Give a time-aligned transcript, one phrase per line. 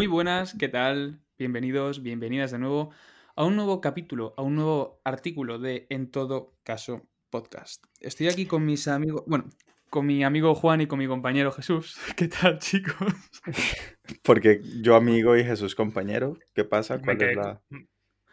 [0.00, 1.20] Muy buenas, ¿qué tal?
[1.38, 2.90] Bienvenidos, bienvenidas de nuevo
[3.36, 7.84] a un nuevo capítulo, a un nuevo artículo de En todo caso podcast.
[8.00, 9.50] Estoy aquí con mis amigos, bueno,
[9.90, 11.98] con mi amigo Juan y con mi compañero Jesús.
[12.16, 13.12] ¿Qué tal, chicos?
[14.22, 16.96] Porque yo amigo y Jesús compañero, ¿qué pasa?
[16.96, 17.62] Me ¿Cuál quedé, es la...?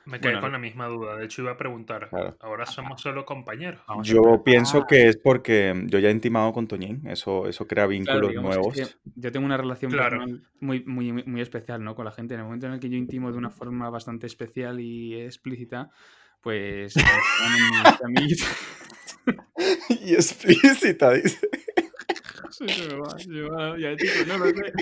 [0.07, 1.16] Me quedé Bueno, con la misma duda.
[1.17, 2.38] De hecho, iba a preguntar, Claro.
[2.39, 3.81] ¿ahora somos solo compañeros?
[3.88, 7.48] vamos a Yo pienso Ah, que es porque yo ya he intimado con Toñín, eso,
[7.48, 8.98] eso crea Claro, vínculos digamos, es que nuevos.
[9.15, 10.17] yo tengo una relación Claro.
[10.20, 11.95] personal muy, muy, muy- especial, ¿no?
[11.95, 12.34] Con la gente.
[12.34, 15.89] En el momento en el que yo intimo de una forma bastante especial y explícita,
[16.41, 16.95] pues.
[19.89, 21.49] Y explícita, dice.
[22.57, 23.95] Sí, ya,
[24.27, 24.73] no lo sé.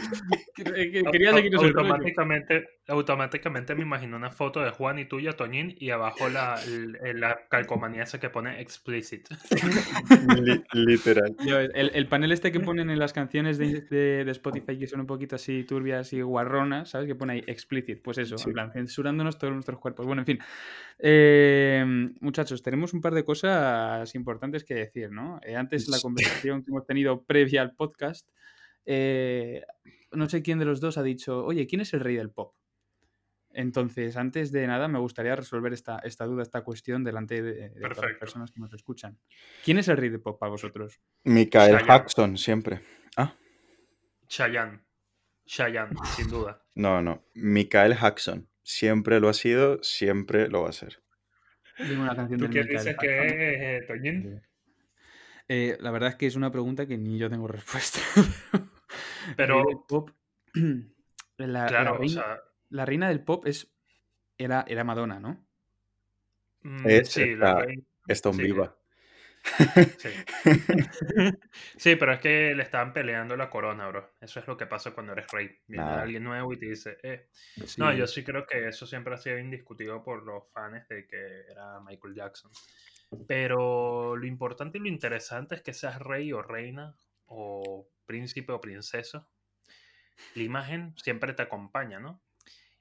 [1.12, 6.60] Quería automáticamente, automáticamente me imagino una foto de Juan y tuya, Toñín, y abajo la,
[7.16, 9.28] la calcomanía esa que pone explicit.
[10.42, 11.36] Li- literal.
[11.46, 14.88] Yo, el, el panel este que ponen en las canciones de, de- de Spotify que
[14.88, 17.08] son un poquito así turbias y guarronas, ¿sabes?
[17.08, 18.50] Que pone ahí explicit, pues eso, Sí.
[18.50, 20.06] en plan, censurándonos todos nuestros cuerpos.
[20.06, 20.40] Bueno, en fin.
[21.00, 21.84] Eh,
[22.22, 25.40] muchachos, tenemos un par de cosas importantes que decir, ¿no?
[25.46, 28.30] Eh, antes la conversación que hemos tenido previa al podcast,
[28.86, 29.64] eh,
[30.12, 32.56] no sé quién de los dos ha dicho, oye, ¿quién es el rey del pop?
[33.52, 37.82] Entonces, antes de nada, me gustaría resolver esta, esta duda, esta cuestión delante de, de
[37.82, 39.18] todas las personas que nos escuchan.
[39.64, 41.00] ¿Quién es el rey del pop para vosotros?
[41.24, 41.88] Michael Chayanne.
[41.88, 42.82] Jackson, siempre.
[43.16, 43.34] Ah,
[44.28, 44.82] Chayanne.
[45.46, 46.66] Chayanne, sin duda.
[46.76, 47.24] no, no.
[47.34, 48.50] Michael Jackson.
[48.62, 51.02] Siempre lo ha sido, siempre lo va a ser.
[51.78, 53.02] Dime una canción ¿Tú Michael dices Jackson.
[53.08, 54.42] que es, eh, Toñín?
[55.48, 58.00] Eh, la verdad es que es una pregunta que ni yo tengo respuesta.
[59.36, 60.10] Pero- pop.
[61.38, 62.42] La, la Claro, o reina, sea...
[62.70, 63.68] la reina del pop es,
[64.38, 65.46] era, era Madonna, ¿no?
[66.64, 67.84] mm, Es sí, la reina.
[68.08, 68.44] Stone Sí.
[68.44, 68.74] Viva.
[69.98, 70.10] Sí.
[71.78, 74.14] Sí, pero es que le estaban peleando la corona, bro.
[74.20, 75.50] Eso es lo que pasa cuando eres rey.
[75.68, 76.02] Viene Nada.
[76.02, 77.30] alguien nuevo y te dice, eh.
[77.66, 77.80] Sí.
[77.80, 81.42] No, yo sí creo que eso siempre ha sido indiscutido por los fans de que
[81.50, 82.52] era Michael Jackson.
[83.28, 86.96] Pero lo importante y lo interesante es que seas rey o reina
[87.28, 89.28] o príncipe o princesa.
[90.34, 92.22] La imagen siempre te acompaña, ¿no?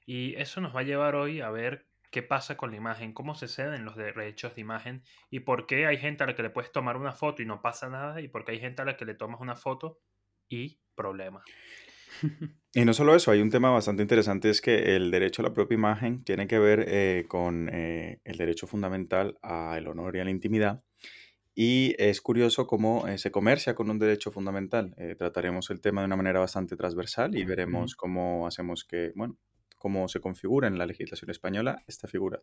[0.05, 3.35] Y eso nos va a llevar hoy a ver qué pasa con la imagen, cómo
[3.35, 6.49] se ceden los derechos de imagen y por qué hay gente a la que le
[6.49, 8.95] puedes tomar una foto y no pasa nada y por qué hay gente a la
[8.95, 9.99] que le tomas una foto
[10.47, 11.43] y problema.
[12.77, 15.53] Y no solo eso, hay un tema bastante interesante, es que el derecho a la
[15.53, 20.25] propia imagen tiene que ver eh, con eh, el derecho fundamental al honor y a
[20.25, 20.83] la intimidad.
[21.53, 24.93] Y es curioso cómo eh, se comercia con un derecho fundamental.
[25.17, 29.37] Trataremos el tema de una manera bastante transversal y veremos cómo hacemos que, bueno,
[29.85, 32.41] cómo se configura en la legislación española esta figura.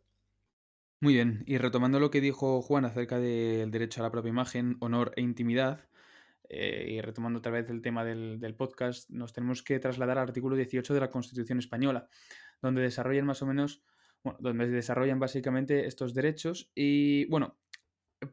[1.01, 4.77] Muy bien, y retomando lo que dijo Juan acerca del derecho a la propia imagen,
[4.79, 5.81] honor e intimidad,
[6.49, 10.55] eh, y retomando otra vez el tema del, podcast, nos tenemos que trasladar al artículo
[10.55, 12.07] 18 de la Constitución española,
[12.61, 13.83] donde desarrollan más o menos,
[14.23, 16.71] bueno, donde desarrollan básicamente estos derechos.
[16.77, 17.59] Y bueno,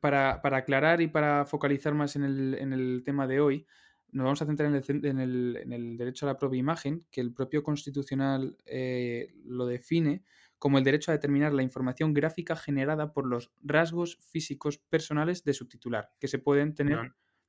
[0.02, 3.66] para, para aclarar y para focalizar más en el, en el tema de hoy,
[4.12, 7.06] nos vamos a centrar en el, en el- en el derecho a la propia imagen,
[7.12, 10.24] que el propio constitucional eh, lo define
[10.58, 15.54] como el derecho a determinar la información gráfica generada por los rasgos físicos personales de
[15.54, 16.98] su titular, que se pueden tener.
[16.98, 17.04] No,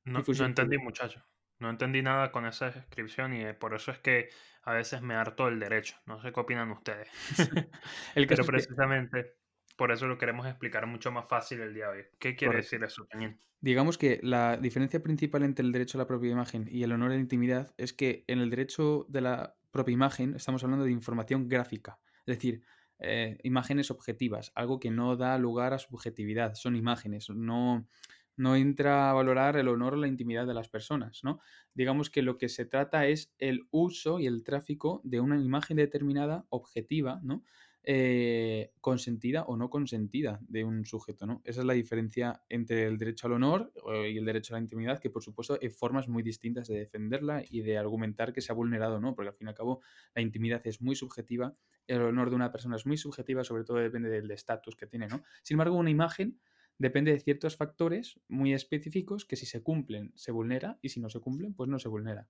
[0.05, 1.21] no- no entendí, muchacho.
[1.59, 4.29] No entendí nada con esa descripción y eh, por eso es que
[4.63, 5.95] a veces me harto el derecho.
[6.05, 7.09] No sé qué opinan ustedes.
[8.15, 9.35] El Pero precisamente
[9.73, 12.05] por eso lo queremos explicar mucho más fácil el día de hoy.
[12.19, 12.65] ¿Qué quiere Correcto.
[12.65, 13.39] decir eso, Toñín?
[13.59, 17.11] Digamos que la diferencia principal entre el derecho a la propia imagen y el honor
[17.11, 20.91] a la intimidad es que en el derecho de la propia imagen estamos hablando de
[20.91, 22.63] información gráfica, es decir,
[22.97, 27.87] eh, imágenes objetivas, algo que no da lugar a subjetividad, son imágenes, no,
[28.35, 31.39] no entra a valorar el honor o la intimidad de las personas, ¿no?
[31.73, 35.77] Digamos que lo que se trata es el uso y el tráfico de una imagen
[35.77, 37.43] determinada, objetiva, ¿no?
[37.83, 41.41] Eh, consentida o no consentida de un sujeto, ¿no?
[41.45, 44.61] Esa es la diferencia entre el derecho al honor eh, y el derecho a la
[44.61, 48.51] intimidad, que por supuesto hay formas muy distintas de defenderla y de argumentar que se
[48.51, 49.81] ha vulnerado o no, porque al fin y al cabo
[50.13, 51.55] la intimidad es muy subjetiva,
[51.87, 55.07] el honor de una persona es muy subjetiva, sobre todo depende del estatus que tiene,
[55.07, 55.23] ¿no?
[55.41, 56.39] Sin embargo, una imagen
[56.77, 61.09] depende de ciertos factores muy específicos que si se cumplen se vulnera y si no
[61.09, 62.27] se cumplen pues no se vulnera.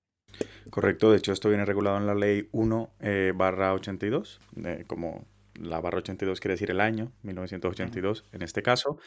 [0.69, 5.25] Correcto, de hecho esto viene regulado en la ley 1 eh, barra 82, eh, como
[5.61, 8.97] la barra 82 quiere decir el año, 1982 en este caso,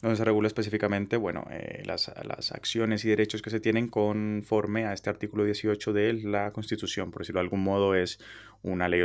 [0.00, 4.86] donde se regula específicamente, bueno, eh, las, las acciones y derechos que se tienen conforme
[4.86, 8.18] a este artículo 18 de la Constitución, por decirlo de algún modo es
[8.62, 9.02] una ley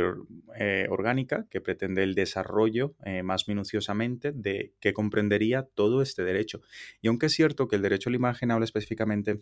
[0.56, 6.62] eh, orgánica que pretende el desarrollo eh, más minuciosamente de qué comprendería todo este derecho.
[7.02, 9.40] Y aunque es cierto que el derecho a la imagen habla específicamente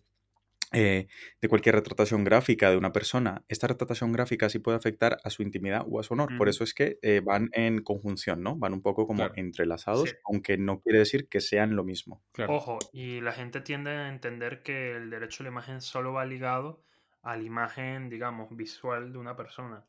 [0.73, 1.07] eh,
[1.41, 5.43] de cualquier retratación gráfica de una persona, esta retratación gráfica sí puede afectar a su
[5.43, 6.37] intimidad o a su honor.
[6.37, 8.57] Por eso es que eh, van en conjunción, ¿no?
[8.57, 12.23] Van un poco como entrelazados, aunque no quiere decir que sean lo mismo.
[12.49, 16.25] Ojo, y la gente tiende a entender que el derecho a la imagen solo va
[16.25, 16.83] ligado
[17.23, 19.85] a la imagen, digamos, visual de una persona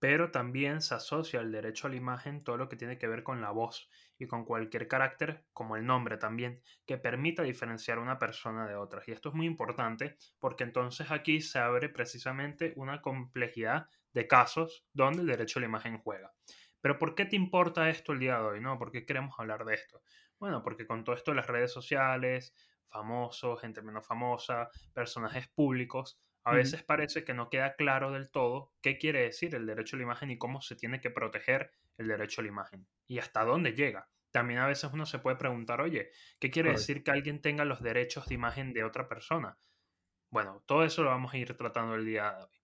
[0.00, 3.22] pero también se asocia el derecho a la imagen todo lo que tiene que ver
[3.22, 3.88] con la voz
[4.20, 9.08] y con cualquier carácter, como el nombre también, que permita diferenciar una persona de otras.
[9.08, 14.84] Y esto es muy importante porque entonces aquí se abre precisamente una complejidad de casos
[14.92, 16.34] donde el derecho a la imagen juega.
[16.82, 18.60] Pero ¿por qué te importa esto el día de hoy?
[18.60, 18.78] ¿no?
[18.78, 20.02] ¿Por qué queremos hablar de esto?
[20.38, 22.54] Bueno, porque con todo esto de las redes sociales,
[22.88, 28.72] famosos, gente menos famosa, personajes públicos, a veces parece que no queda claro del todo
[28.82, 32.08] qué quiere decir el derecho a la imagen y cómo se tiene que proteger el
[32.08, 34.08] derecho a la imagen y hasta dónde llega.
[34.30, 37.82] También a veces uno se puede preguntar, oye, ¿qué quiere decir que alguien tenga los
[37.82, 39.58] derechos de imagen de otra persona?
[40.30, 42.60] Bueno, todo eso lo vamos a ir tratando el día de hoy.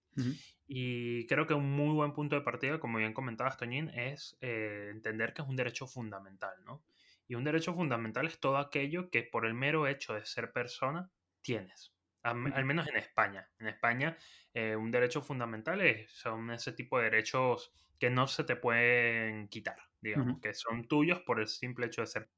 [0.68, 4.90] Y creo que un muy buen punto de partida, como bien comentaba Toñín, es eh,
[4.90, 6.84] entender que es un derecho fundamental, ¿no?
[7.28, 11.10] Y un derecho fundamental es todo aquello que por el mero hecho de ser persona
[11.42, 11.95] tienes
[12.26, 13.48] al, menos en España.
[13.58, 14.16] En España,
[14.52, 19.48] eh, un derecho fundamental es, son ese tipo de derechos que no se te pueden
[19.48, 22.28] quitar, digamos, que son tuyos por el simple hecho de ser.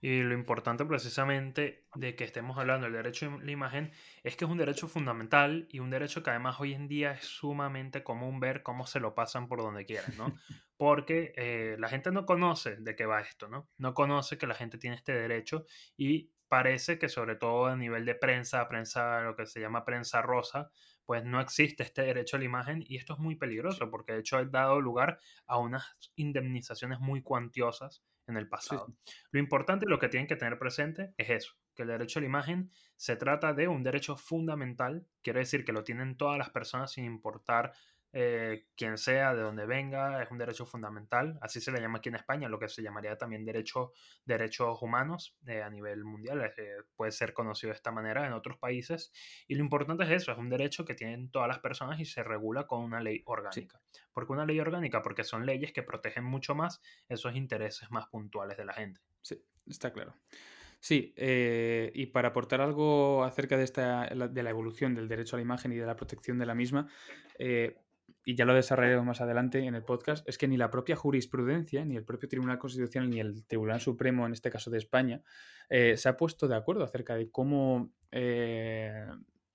[0.00, 3.90] Y lo importante precisamente de que estemos hablando del derecho a la imagen
[4.22, 7.24] es que es un derecho fundamental y un derecho que además hoy en día es
[7.24, 10.26] sumamente común ver cómo se lo pasan por donde quieran, ¿no?
[10.76, 13.70] Porque eh, la gente no conoce de qué va esto, ¿no?
[13.78, 15.64] No conoce que la gente tiene este derecho
[15.96, 20.22] y parece que sobre todo a nivel de prensa, prensa, lo que se llama prensa
[20.22, 20.70] rosa,
[21.04, 24.20] pues no existe este derecho a la imagen y esto es muy peligroso porque de
[24.20, 28.86] hecho ha dado lugar a unas indemnizaciones muy cuantiosas en el pasado.
[29.30, 32.22] Lo importante y lo que tienen que tener presente es eso, que el derecho a
[32.22, 36.50] la imagen se trata de un derecho fundamental, quiere decir que lo tienen todas las
[36.50, 37.72] personas sin importar
[38.16, 41.36] eh, quien sea, de donde venga, es un derecho fundamental.
[41.42, 43.92] Así se le llama aquí en España, lo que se llamaría también derecho,
[44.24, 46.52] derechos humanos eh, a nivel mundial.
[46.56, 49.12] Eh, puede ser conocido de esta manera en otros países.
[49.48, 52.22] Y lo importante es eso, es un derecho que tienen todas las personas y se
[52.22, 53.80] regula con una ley orgánica.
[54.12, 55.02] ¿Por qué una ley orgánica?
[55.02, 59.00] Porque son leyes que protegen mucho más esos intereses más puntuales de la gente.
[59.22, 60.14] Sí, está claro.
[60.78, 65.42] Sí, y para aportar algo acerca de, esta, de la evolución del derecho a la
[65.42, 66.88] imagen y de la protección de la misma,
[68.24, 71.84] y ya lo desarrollaremos más adelante en el podcast, es que ni la propia jurisprudencia,
[71.84, 75.22] ni el propio Tribunal Constitucional, ni el Tribunal Supremo, en este caso de España,
[75.68, 79.06] eh, se ha puesto de acuerdo acerca de cómo eh,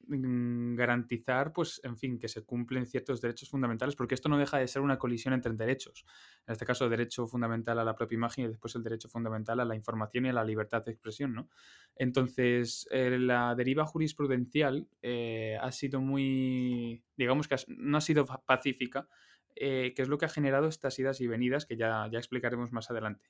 [0.07, 4.67] garantizar, pues, en fin, que se cumplen ciertos derechos fundamentales, porque esto no deja de
[4.67, 6.05] ser una colisión entre derechos.
[6.47, 9.59] En este caso, el derecho fundamental a la propia imagen y después el derecho fundamental
[9.59, 11.49] a la información y a la libertad de expresión, ¿no?
[11.95, 19.07] Entonces, eh, la deriva jurisprudencial eh, ha sido muy, digamos que no ha sido pacífica,
[19.55, 22.71] eh, que es lo que ha generado estas idas y venidas que ya, ya explicaremos
[22.71, 23.29] más adelante.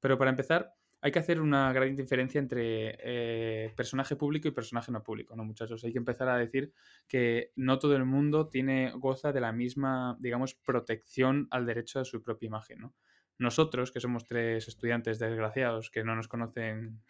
[0.00, 4.92] Pero para empezar, hay que hacer una gran diferencia entre eh, personaje público y personaje
[4.92, 5.82] no público, ¿no, muchachos?
[5.84, 6.72] Hay que empezar a decir
[7.08, 12.04] que no todo el mundo tiene, goza de la misma, digamos, protección al derecho a
[12.04, 12.94] su propia imagen, ¿no?
[13.38, 17.00] Nosotros, que somos tres estudiantes desgraciados que no nos conocen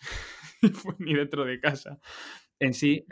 [0.99, 1.99] ni dentro de casa,
[2.61, 3.07] en sí,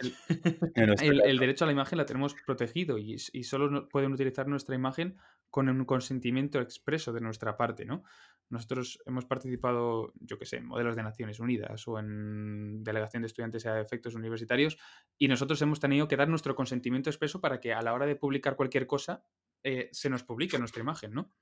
[0.75, 5.16] el, derecho a la imagen la tenemos protegido y, y, solo pueden utilizar nuestra imagen
[5.50, 8.05] con un consentimiento expreso de nuestra parte, ¿no?
[8.50, 13.26] Nosotros hemos participado, yo qué sé, en modelos de Naciones Unidas o en delegación de
[13.26, 14.78] estudiantes a efectos universitarios
[15.19, 18.17] y nosotros hemos tenido que dar nuestro consentimiento expreso para que a la hora de
[18.17, 19.23] publicar cualquier cosa
[19.62, 21.33] eh, se nos publique nuestra imagen, ¿no?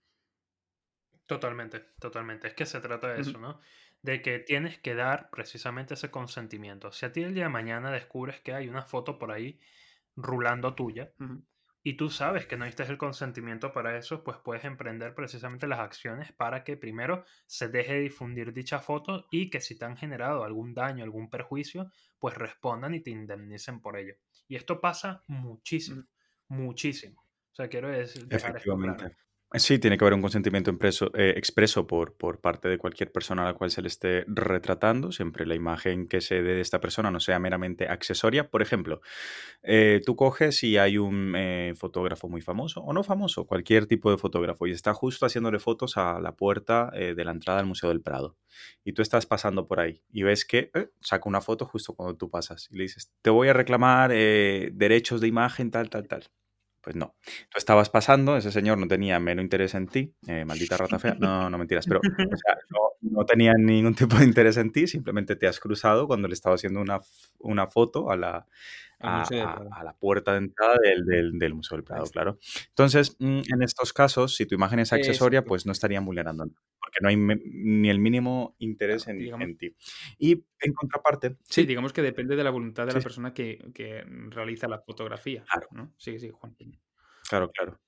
[1.26, 2.48] Totalmente, totalmente.
[2.48, 3.60] Es que se trata de eso, ¿no?
[4.02, 6.92] De que tienes que dar precisamente ese consentimiento.
[6.92, 9.58] Si a ti el día de mañana descubres que hay una foto por ahí
[10.14, 11.12] rulando tuya,
[11.86, 15.78] y tú sabes que no diste el consentimiento para eso, pues puedes emprender precisamente las
[15.78, 19.96] acciones para que primero se deje de difundir dicha foto y que si te han
[19.96, 24.14] generado algún daño, algún perjuicio, pues respondan y te indemnicen por ello.
[24.48, 26.02] Y esto pasa muchísimo,
[26.48, 27.20] muchísimo.
[27.52, 29.14] O sea, quiero decir, dejar esto claro.
[29.52, 30.76] Sí, tiene que haber un consentimiento
[31.14, 35.12] eh, expreso por, por parte de cualquier persona a la cual se le esté retratando.
[35.12, 38.50] Siempre la imagen que se dé de esta persona no sea meramente accesoria.
[38.50, 39.00] Por ejemplo,
[39.62, 44.10] eh, tú coges y hay un eh, fotógrafo muy famoso, o no famoso, cualquier tipo
[44.10, 47.90] de fotógrafo, y está justo haciéndole fotos a la puerta de la entrada al Museo
[47.90, 48.36] del Prado.
[48.84, 52.30] Y tú estás pasando por ahí y ves que saca una foto justo cuando tú
[52.30, 56.24] pasas y le dices, te voy a reclamar derechos de imagen, tal, tal, tal
[56.86, 57.16] Pues no.
[57.50, 61.16] Tú estabas pasando, ese señor no tenía menos interés en ti, eh, maldita rata fea.
[61.18, 61.98] No, no mentiras, pero
[62.32, 62.56] o sea,
[63.00, 66.54] no, tenía ningún tipo de interés en ti, simplemente te has cruzado cuando le estaba
[66.54, 67.00] haciendo una,
[67.40, 68.46] una foto a la,
[69.00, 72.38] a, la puerta de entrada del, del, Museo del Prado, claro.
[72.68, 76.46] Entonces, mm, en estos casos, si tu imagen es accesoria, pues no estarían vulnerando
[76.86, 79.74] porque no hay ni el mínimo interés en, en, ti.
[80.18, 81.36] Y en contraparte...
[81.48, 85.44] Sí, digamos que depende de la voluntad de la persona que, que, realiza la fotografía.
[85.50, 85.66] Claro.
[85.72, 85.92] ¿no?
[85.98, 86.56] Sí, sí, Juan.
[87.28, 87.80] Claro, claro.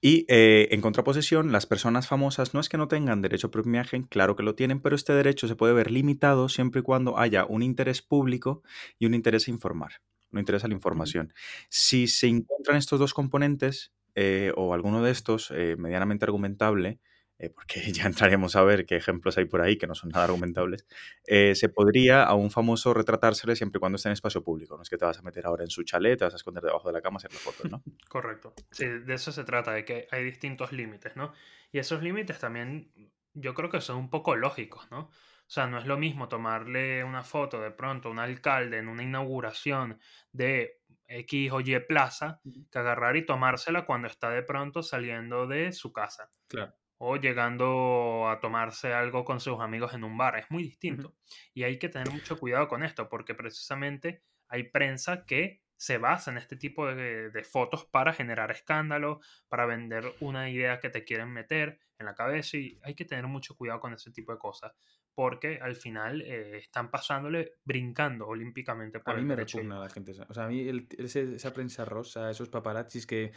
[0.00, 3.70] Y eh, en contraposición, las personas famosas no es que no tengan derecho a propia
[3.70, 7.18] imagen, claro que lo tienen, pero este derecho se puede ver limitado siempre y cuando
[7.18, 8.62] haya un interés público
[8.98, 9.92] y un interés a informar
[10.30, 11.32] no interesa la información.
[11.68, 17.00] Si se encuentran estos dos componentes eh, o alguno de estos eh, medianamente argumentable,
[17.38, 20.24] eh, porque ya entraremos a ver qué ejemplos hay por ahí que no son nada
[20.24, 20.86] argumentables,
[21.26, 24.76] se podría a un famoso retratársele siempre y cuando esté en espacio público.
[24.76, 26.62] No es que te vas a meter ahora en su chalet, te vas a esconder
[26.62, 27.82] debajo de la cama hacer la foto, ¿no?
[28.08, 28.54] Correcto.
[28.70, 31.32] Sí, de eso se trata, de que hay distintos límites, ¿no?
[31.72, 32.90] Y esos límites también
[33.34, 35.10] yo creo que son un poco lógicos, ¿no?
[35.46, 38.88] O sea, no es lo mismo tomarle una foto de pronto a un alcalde en
[38.88, 40.00] una inauguración
[40.32, 45.72] de X o Y plaza que agarrar y tomársela cuando está de pronto saliendo de
[45.72, 46.32] su casa.
[46.48, 46.74] Claro.
[46.98, 50.36] O llegando a tomarse algo con sus amigos en un bar.
[50.36, 51.14] Es muy distinto.
[51.54, 56.30] Y hay que tener mucho cuidado con esto, porque precisamente hay prensa que se basa
[56.30, 61.04] en este tipo de, de, fotos para generar escándalo, para vender una idea que te
[61.04, 64.38] quieren meter en la cabeza y hay que tener mucho cuidado con ese tipo de
[64.38, 64.72] cosas
[65.16, 70.12] porque al final eh, están pasándole brincando olímpicamente por a mí me repugna la gente.
[70.28, 70.68] O sea, a mí
[70.98, 73.32] esa prensa rosa, esos paparazzis que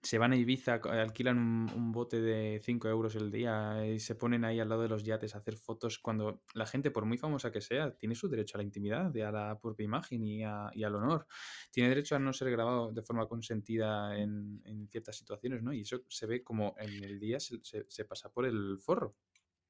[0.00, 4.44] se van a Ibiza, alquilan un, bote de 5 euros el día y se ponen
[4.44, 7.50] ahí al lado de los yates a hacer fotos cuando la gente, por muy famosa
[7.50, 11.26] que sea, tiene su derecho a la intimidad, a la propia imagen y, al honor.
[11.72, 15.72] Tiene derecho a no ser grabado de forma consentida en, ciertas situaciones, ¿no?
[15.72, 19.16] Y eso se ve como en el día se, se pasa por el forro,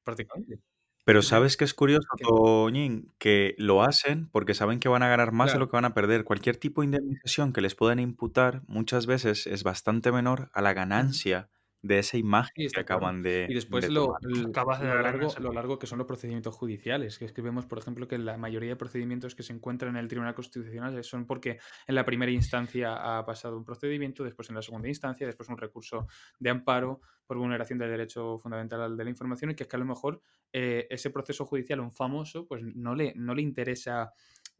[0.02, 0.60] prácticamente.
[1.04, 3.12] Pero ¿sabes qué es curioso, Toñín?
[3.18, 5.92] Que lo hacen porque saben que van a ganar más de lo que van a
[5.92, 6.24] perder.
[6.24, 10.72] Cualquier tipo de indemnización que les puedan imputar muchas veces es bastante menor a la
[10.72, 11.50] ganancia
[11.84, 13.46] de esa imagen que acaban de.
[13.46, 17.18] Y después lo, largo, lo largo que son los procedimientos judiciales.
[17.18, 20.00] Que es que vemos, por ejemplo, que la mayoría de procedimientos que se encuentran en
[20.00, 24.54] el Tribunal Constitucional son porque en la primera instancia ha pasado un procedimiento, después en
[24.54, 26.06] la segunda instancia, después un recurso
[26.38, 29.78] de amparo por vulneración del derecho fundamental de la información y que es que a
[29.78, 30.22] lo mejor
[30.54, 34.10] eh, ese proceso judicial, un famoso, pues no le, no le interesa.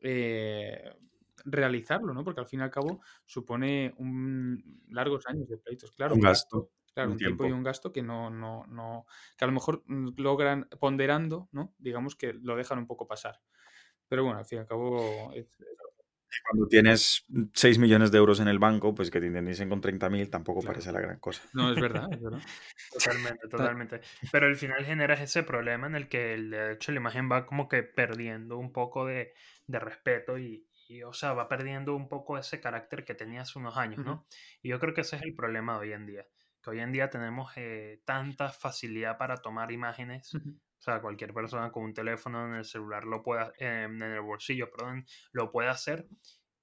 [0.01, 0.91] Eh,
[1.47, 2.23] realizarlo, ¿no?
[2.25, 6.15] Porque al fin y al cabo supone un largos años de pleitos, claro.
[6.15, 6.71] Un gasto.
[6.95, 9.83] Claro, un, tiempo y un gasto que no, no, no, que a lo mejor
[10.17, 11.75] logran ponderando, ¿no?
[11.79, 13.41] Digamos que lo dejan un poco pasar.
[14.09, 15.33] Pero bueno, al fin y al cabo
[16.51, 20.31] cuando tienes 6 millones de euros en el banco, pues que te indemnicen con 30.000
[20.31, 21.43] tampoco parece la gran cosa.
[21.53, 22.41] No, es verdad, es verdad.
[22.93, 24.01] Totalmente, totalmente.
[24.33, 27.47] Pero al final generas ese problema en el que el derecho a la imagen va
[27.47, 29.35] como que perdiendo un poco de,
[29.67, 33.59] de respeto y, y, o sea, va perdiendo un poco ese carácter que tenía hace
[33.59, 34.27] unos años, ¿no?
[34.63, 36.27] Y yo creo que ese es el problema de hoy en día
[36.65, 40.35] que hoy en día tenemos eh, tanta facilidad para tomar imágenes.
[40.35, 44.21] O sea, cualquier persona con un teléfono en el celular lo pueda, em, en el
[44.21, 46.07] bolsillo, perdón, lo puede hacer.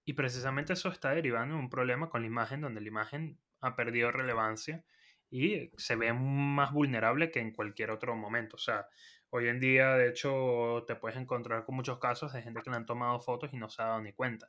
[0.03, 3.75] Y precisamente eso está derivando en un problema con la imagen, donde la imagen ha
[3.75, 4.83] perdido relevancia
[5.29, 8.55] y se ve más vulnerable que en cualquier otro momento.
[8.55, 8.87] O sea,
[9.31, 12.77] hoy en día, de hecho, te puedes encontrar con muchos casos de gente que le
[12.77, 14.47] han tomado fotos y no se ha dado ni cuenta.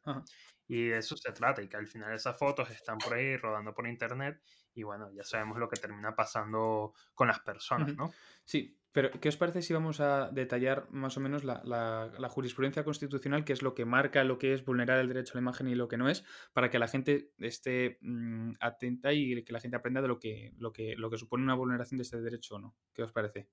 [0.68, 3.74] Y de eso se trata, y que al final esas fotos están por ahí rodando
[3.74, 4.40] por internet
[4.74, 8.12] y bueno, ya sabemos lo que termina pasando con las personas, ¿no?
[8.44, 12.84] Sí, pero ¿qué os parece si vamos a detallar más o menos la, la, jurisprudencia
[12.84, 15.68] constitucional, que es lo que marca lo que es vulnerar el derecho a la imagen
[15.68, 19.60] y lo que no es, para que la gente esté mm, atenta y que la
[19.60, 22.56] gente aprenda de lo que, lo, que, lo que supone una vulneración de este derecho
[22.56, 22.76] o no?
[22.92, 23.48] ¿Qué os parece?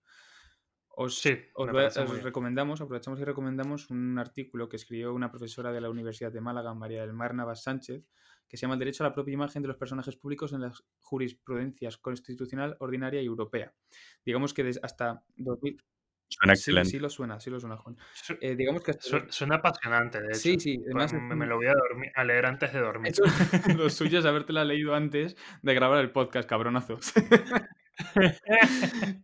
[1.01, 5.89] Os, sí, os, recomendamos, aprovechamos y recomendamos un artículo que escribió una profesora de la
[5.89, 8.03] Universidad de Málaga, María del Mar Navas Sánchez,
[8.49, 10.83] que se llama El derecho a la propia imagen de los personajes públicos en las
[10.99, 13.73] jurisprudencias constitucional, ordinaria y europea.
[14.25, 15.81] Digamos que hasta 2000...
[16.27, 17.95] Suena sí, sí lo suena, sí lo suena, Juan.
[18.41, 18.91] Eh, digamos que
[19.29, 20.39] suena apasionante, de hecho.
[20.39, 20.81] Sí, sí.
[20.83, 23.13] Además, me, lo voy a, dormir, a leer antes de dormir.
[23.77, 27.13] lo suyo es habértela leído antes de grabar el podcast, cabronazos.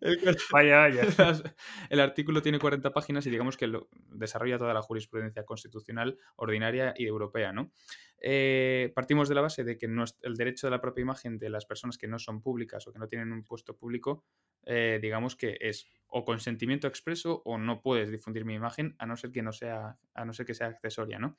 [0.01, 1.03] el, vaya, vaya.
[1.89, 6.94] El artículo tiene 40 páginas y digamos que lo desarrolla toda la jurisprudencia constitucional ordinaria
[6.98, 7.72] y europea, ¿no?
[8.20, 11.65] Eh, partimos de la base de que el derecho de la propia imagen de las
[11.65, 14.25] personas que no son públicas o que no tienen un puesto público,
[14.65, 19.17] eh, digamos que es o consentimiento expreso o no puedes difundir mi imagen a no
[19.17, 21.38] ser que no sea, a no ser que sea accesoria, ¿no?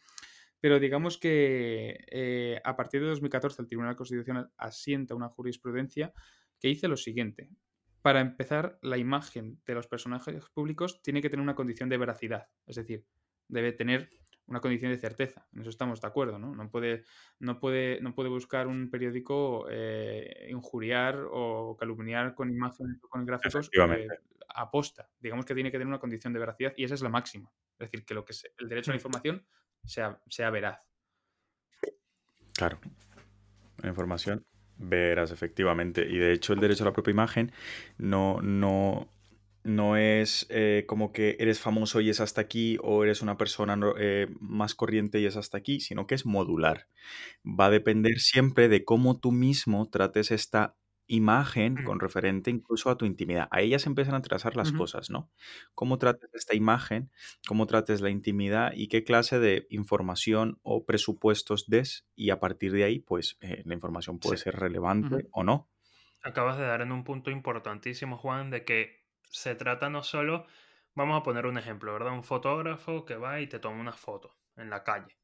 [0.61, 6.12] Pero digamos que eh, a partir de 2014 el Tribunal Constitucional asienta una jurisprudencia
[6.61, 7.49] que dice lo siguiente.
[8.03, 12.49] Para empezar, la imagen de los personajes públicos tiene que tener una condición de veracidad,
[12.67, 13.05] es decir,
[13.49, 14.11] debe tener
[14.47, 15.47] una condición de certeza.
[15.53, 16.55] En eso estamos de acuerdo, ¿no?
[16.55, 17.05] No puede,
[17.41, 23.27] no puede, no puede buscar un periódico eh, injuriar o calumniar con imágenes o con
[23.27, 24.09] gráficos eh,
[24.55, 25.11] aposta.
[25.19, 27.51] Digamos que tiene que tener una condición de veracidad y esa es la máxima.
[27.79, 29.45] Es decir, que lo que el derecho a la información
[29.85, 30.81] sea, sea veraz.
[32.55, 32.79] Claro.
[33.83, 34.47] La información
[34.78, 36.06] veraz, efectivamente.
[36.09, 37.52] Y de hecho, el derecho a la propia imagen
[37.99, 39.09] no, no,
[39.64, 43.78] no es eh, como que eres famoso y es hasta aquí o eres una persona
[43.99, 46.88] eh, más corriente y es hasta aquí, sino que es modular.
[47.45, 50.76] Va a depender siempre de cómo tú mismo trates esta
[51.07, 53.49] imagen con referente incluso a tu intimidad.
[53.51, 55.31] Ahí ya se empiezan a trazar las cosas, ¿no?
[55.75, 57.11] Cómo trates esta imagen,
[57.47, 62.73] cómo trates la intimidad y qué clase de información o presupuestos des y a partir
[62.73, 65.69] de ahí, pues eh, la información puede ser relevante o no.
[66.23, 70.47] Acabas de dar en un punto importantísimo, Juan, de que se trata no solo,
[70.95, 72.13] vamos a poner un ejemplo, ¿verdad?
[72.13, 75.17] Un fotógrafo que va y te toma una foto en la calle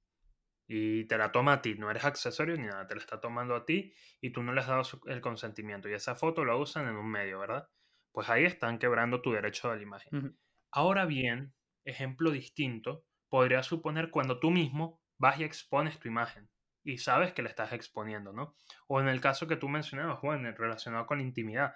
[0.75, 3.55] y te la toma a ti, no eres accesorio ni nada, te la está tomando
[3.55, 6.89] a ti y tú no le has dado el consentimiento y esa foto la usan
[6.89, 7.69] en un medio, ¿verdad?
[8.11, 10.39] Pues ahí están quebrando tu derecho a la imagen.
[10.71, 11.53] Ahora bien,
[11.85, 16.49] ejemplo distinto, podría suponer cuando tú mismo vas y expones tu imagen
[16.83, 18.57] y sabes que la estás exponiendo, ¿no?
[18.87, 21.75] O en el caso que tú mencionabas, Juan, relacionado con la intimidad,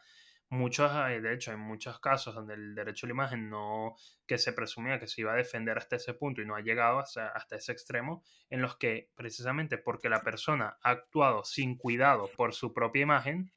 [0.48, 4.52] muchos, de hecho, hay muchos casos donde el derecho a la imagen no, que se
[4.52, 7.56] presumía que se iba a defender hasta ese punto y no ha llegado hasta, hasta
[7.56, 12.72] ese extremo, en los que precisamente porque la persona ha actuado sin cuidado por su
[12.72, 13.52] propia imagen,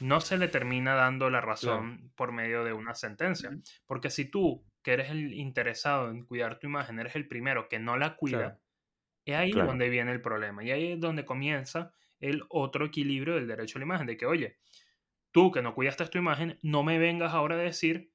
[0.00, 3.50] no se le termina dando la razón por medio de una sentencia.
[3.86, 7.78] Porque si tú, que eres el interesado en cuidar tu imagen, eres el primero que
[7.78, 8.58] no la cuida,
[9.24, 10.64] es ahí donde viene el problema.
[10.64, 14.26] Y ahí es donde comienza el otro equilibrio del derecho a la imagen, de que,
[14.26, 14.58] oye,
[15.34, 18.12] tú que no cuidaste tu imagen, no me vengas ahora a decir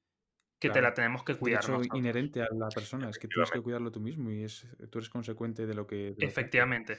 [0.58, 1.62] que te la tenemos que cuidar.
[1.62, 4.98] Es inherente a la persona, es que tienes que cuidarlo tú mismo y es, tú
[4.98, 6.14] eres consecuente de lo que...
[6.18, 6.98] Efectivamente.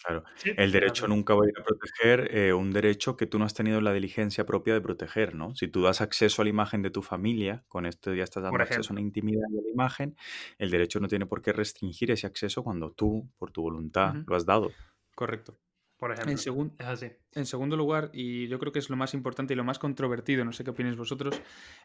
[0.00, 3.44] Claro, el derecho nunca va a ir a proteger eh, un derecho que tú no
[3.44, 5.54] has tenido la diligencia propia de proteger, ¿no?
[5.54, 8.62] Si tú das acceso a la imagen de tu familia, con esto ya estás dando
[8.62, 10.16] acceso a una intimidad de la imagen,
[10.58, 14.36] el derecho no tiene por qué restringir ese acceso cuando tú, por tu voluntad, lo
[14.36, 14.70] has dado.
[15.14, 15.58] Correcto.
[16.04, 16.32] Por ejemplo.
[16.32, 17.12] En, es así.
[17.32, 20.44] en segundo lugar, y yo creo que es lo más importante y lo más controvertido,
[20.44, 21.40] no sé qué opináis vosotros,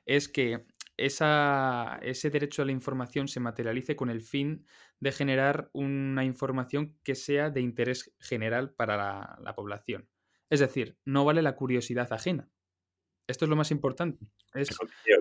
[0.06, 0.66] es que
[0.98, 4.66] esa, ese derecho a la información se materialice con el fin
[5.00, 10.10] de generar una información que sea de interés general para la, población.
[10.50, 12.50] Es decir, no vale la curiosidad ajena.
[13.26, 14.28] Esto es lo más importante.
[14.54, 14.68] Es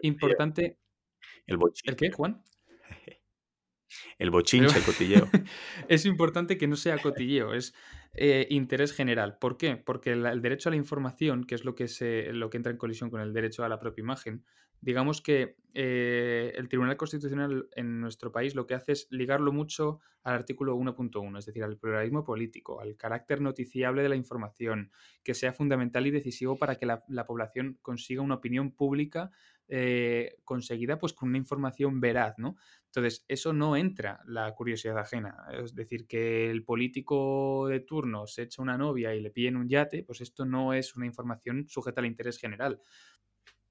[0.02, 0.76] importante.
[1.46, 2.42] El, ¿El qué, Juan?
[4.18, 5.28] El bochinche, el cotilleo.
[5.88, 7.74] es importante que no sea cotilleo, es
[8.14, 9.38] eh, interés general.
[9.38, 9.76] ¿Por qué?
[9.76, 12.78] Porque el, derecho a la información, que es lo que, se, lo que entra en
[12.78, 14.44] colisión con el derecho a la propia imagen,
[14.80, 20.00] digamos que eh, el Tribunal Constitucional en nuestro país lo que hace es ligarlo mucho
[20.22, 24.90] al artículo 1.1, es decir, al pluralismo político, al carácter noticiable de la información,
[25.22, 29.30] que sea fundamental y decisivo para que la, la población consiga una opinión pública
[29.68, 32.56] eh, conseguida pues con una información veraz, ¿no?
[32.86, 35.36] Entonces, eso no entra la curiosidad ajena.
[35.52, 39.68] Es decir, que el político de turno se echa una novia y le piden un
[39.68, 42.80] yate, pues esto no es una información sujeta al interés general.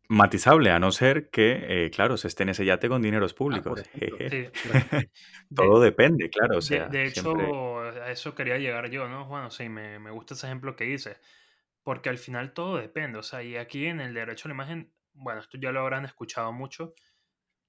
[0.09, 3.35] Matizable, a no ser que, eh, claro, se esté en ese yate con dineros ah,
[3.35, 3.83] públicos.
[5.55, 6.59] Todo depende, claro.
[6.59, 9.25] O sea, de, hecho, a eso quería llegar yo, ¿no?
[9.25, 11.19] Bueno, sí, me, me gusta ese ejemplo que dices.
[11.83, 13.17] Porque al final todo depende.
[13.17, 16.05] O sea, y aquí en el derecho a la imagen bueno, esto ya lo habrán
[16.05, 16.93] escuchado mucho,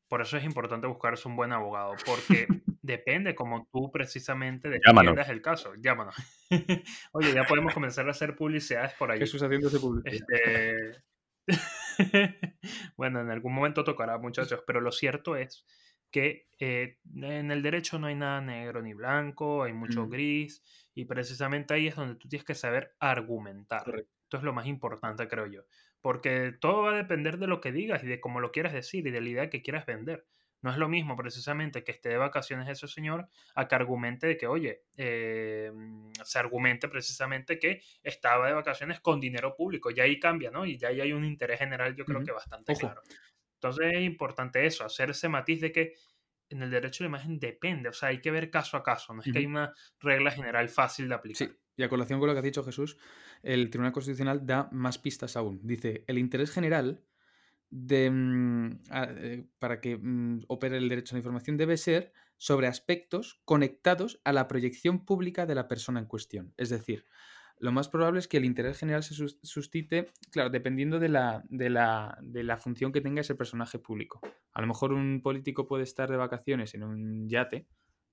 [0.09, 2.47] por eso es importante buscarse un buen abogado, porque
[2.83, 5.75] depende como tú precisamente defiendas el caso.
[5.77, 6.15] Llámanos.
[7.13, 9.19] Oye, ya podemos comenzar a hacer publicidades por ahí.
[9.19, 10.15] Jesús haciéndose publicidad.
[10.15, 11.05] Este...
[12.97, 15.67] bueno, en algún momento tocará, muchachos, pero lo cierto es
[16.11, 20.11] que eh, en el derecho no hay nada negro ni blanco, hay mucho mm.
[20.11, 20.63] gris,
[20.95, 23.85] y precisamente ahí es donde tú tienes que saber argumentar.
[24.23, 25.65] Esto es lo más importante, creo yo
[26.01, 29.07] porque todo va a depender de lo que digas y de cómo lo quieras decir
[29.07, 30.27] y de la idea que quieras vender.
[30.61, 34.37] No es lo mismo precisamente que esté de vacaciones ese señor a que argumente de
[34.37, 35.71] que, oye, eh,
[36.25, 39.91] se argumente precisamente que estaba de vacaciones con dinero público.
[39.91, 40.67] Y ahí cambia, ¿no?
[40.67, 43.03] Y ya ahí hay un interés general, yo creo que bastante claro.
[43.55, 45.95] Entonces es importante eso, hacer ese matiz de que
[46.51, 49.15] en el derecho de la imagen depende, o sea, hay que ver caso a caso,
[49.15, 51.49] no es que hay una regla general fácil de aplicar.
[51.49, 52.97] Sí, y a colación con lo que has dicho Jesús,
[53.43, 55.61] el Tribunal Constitucional da más pistas aún.
[55.63, 57.05] Dice, el interés general
[57.71, 62.67] de, mm, eh, para que mm, opere el derecho a la información debe ser sobre
[62.67, 66.55] aspectos conectados a la proyección pública de la persona en cuestión.
[66.57, 67.07] Es decir,
[67.61, 71.71] lo más probable es que el interés general se suscite, claro, dependiendo de la, de,
[71.71, 74.21] la, de la, función que tenga ese personaje público.
[74.53, 77.67] A lo mejor un político puede estar de vacaciones en un yate,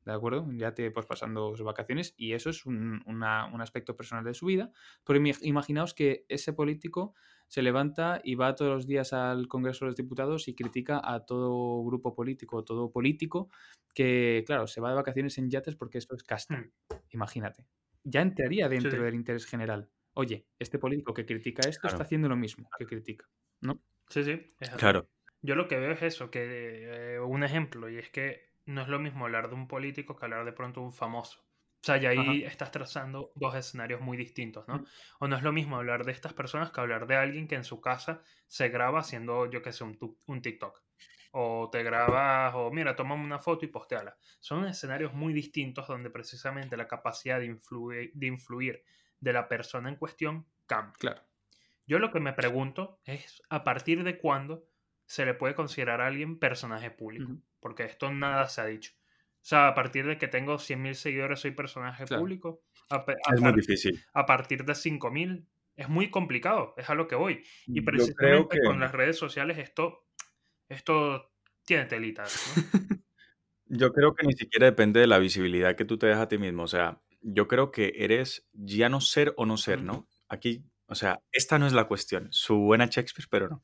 [0.05, 0.43] ¿de acuerdo?
[0.43, 3.23] Un yate pues pasando sus vacaciones y eso es un, un
[3.61, 4.71] aspecto personal de su vida.
[5.03, 7.13] Pero imaginaos que ese político
[7.47, 11.25] se levanta y va todos los días al Congreso de los Diputados y critica a
[11.25, 13.49] todo grupo político, todo político
[13.93, 16.57] que, claro, se va de vacaciones en yates porque esto es casta.
[16.57, 16.71] Hmm.
[17.11, 17.65] Imagínate
[18.05, 19.89] ya entraría dentro del interés general.
[20.13, 23.27] Oye, este político que critica esto está haciendo lo mismo que critica,
[23.61, 23.83] ¿no?
[24.07, 24.45] Sí, sí.
[24.77, 25.09] claro.
[25.41, 28.87] Yo lo que veo es eso, que eh, un ejemplo, y es que no es
[28.87, 31.41] lo mismo hablar de un político que hablar de pronto de un famoso.
[31.41, 34.85] O sea, y ahí estás trazando dos escenarios muy distintos, ¿no?
[35.19, 37.63] O no es lo mismo hablar de estas personas que hablar de alguien que en
[37.63, 40.81] su casa se graba haciendo, yo qué sé, un, un TikTok
[41.37, 44.15] o te grabas, o mira, tomame una foto y posteala.
[44.39, 48.83] Son escenarios muy distintos donde precisamente la capacidad de influir, de, influir
[49.19, 50.97] de la persona en cuestión cambia.
[50.97, 51.21] Claro.
[51.85, 54.65] Yo lo que me pregunto es a partir de cuándo
[55.05, 58.93] se le puede considerar a alguien personaje público, porque esto nada se ha dicho.
[58.95, 62.63] O sea, a partir de que tengo 100.000 seguidores soy personaje público.
[63.33, 64.01] es muy difícil.
[64.13, 65.45] A partir de 5.000
[65.75, 67.43] es muy complicado, es a lo que voy.
[67.67, 70.04] Y precisamente con las redes sociales esto
[70.69, 71.31] esto
[71.65, 72.33] tiene telitas.
[73.67, 76.37] Yo creo que ni siquiera depende de la visibilidad que tú te das a ti
[76.37, 76.63] mismo.
[76.63, 80.07] O sea, yo creo que eres ya no ser o no ser, ¿no?
[80.29, 82.27] Aquí o sea, esta no es la cuestión.
[82.31, 83.63] Su buena Shakespeare, pero no.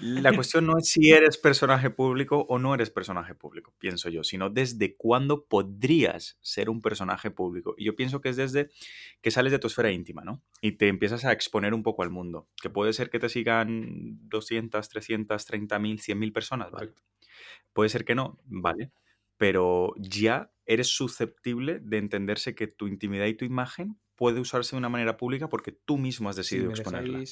[0.00, 4.24] La cuestión no es si eres personaje público o no eres personaje público, pienso yo,
[4.24, 7.74] sino desde cuándo podrías ser un personaje público.
[7.76, 8.70] Y yo pienso que es desde
[9.20, 10.42] que sales de tu esfera íntima, ¿no?
[10.62, 12.48] Y te empiezas a exponer un poco al mundo.
[12.62, 16.94] Que puede ser que te sigan 200, 300, 30 mil, 100 mil personas, ¿vale?
[17.74, 18.90] Puede ser que no, ¿vale?
[19.36, 24.78] Pero ya eres susceptible de entenderse que tu intimidad y tu imagen puede usarse de
[24.78, 27.22] una manera pública porque tú mismo has decidido exponerla.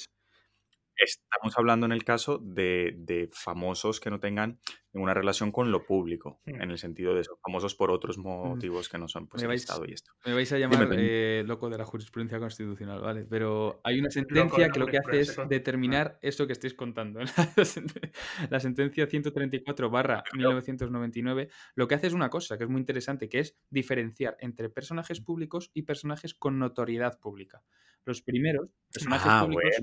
[0.96, 4.60] Estamos hablando en el caso de, famosos que no tengan
[4.92, 6.60] ninguna relación con lo público, hmm.
[6.60, 8.22] en el sentido de famosos por otros mm.
[8.22, 10.12] motivos que no son pues, el Estado y esto.
[10.26, 13.24] Me vais a llamar eh, loco de la jurisprudencia constitucional, ¿vale?
[13.24, 17.20] Pero hay una sentencia que lo que hace es determinar esto que estáis contando.
[18.50, 23.28] La sentencia 134 barra 1999 lo que hace es una cosa que es muy interesante,
[23.28, 27.62] que es diferenciar entre personajes públicos y personajes con notoriedad pública.
[28.04, 29.80] Los primeros, personajes ah, públicos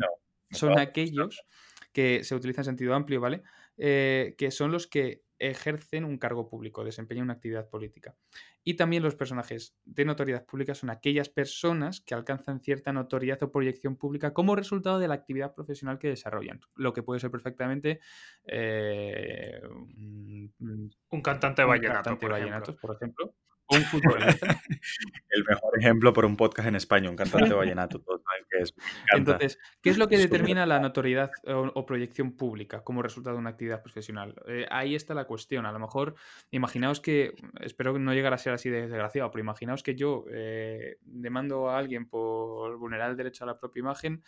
[0.52, 1.44] son aquellos
[1.92, 3.44] que se utilizan en sentido amplio, ¿vale?
[3.78, 8.16] Eh, que son los que ejercen un cargo público, desempeñan una actividad política.
[8.64, 13.52] Y también los personajes de notoriedad pública son aquellas personas que alcanzan cierta notoriedad o
[13.52, 16.60] proyección pública como resultado de la actividad profesional que desarrollan.
[16.76, 18.02] Lo que puede ser perfectamente
[18.44, 23.34] eh, un, cantante de vallenato, por ejemplo
[23.70, 24.48] un futbolista.
[25.30, 28.04] El mejor ejemplo por un podcast en España, un cantante vallenato.
[28.50, 28.74] que es,
[29.16, 33.52] Entonces, ¿qué es lo que determina la notoriedad o, proyección pública como resultado de una
[33.52, 34.36] actividad profesional?
[34.48, 35.66] Eh, ahí está la cuestión.
[35.66, 36.16] A lo mejor,
[36.52, 40.26] imaginaos que, espero que no llegara a ser así de desgraciado, pero imaginaos que yo
[40.32, 44.24] eh, demando a alguien por vulnerar el derecho a la propia imagen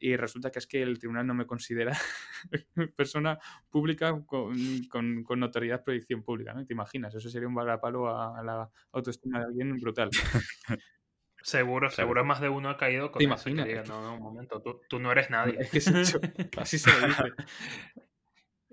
[0.00, 1.96] y resulta que es que el tribunal no me considera
[2.96, 3.38] persona
[3.70, 4.56] pública con,
[4.88, 6.64] con, notoriedad proyección pública, ¿no?
[6.64, 7.14] ¿Te imaginas?
[7.14, 10.10] Eso sería un vagapalo a, a la autoestima de alguien brutal.
[11.42, 13.88] Seguro, seguro más de uno ha caído con ¿Te imaginas?
[13.88, 15.56] no, no, un momento, tú, no eres nadie.
[15.58, 15.78] Es que
[16.60, 17.32] así se lo dice.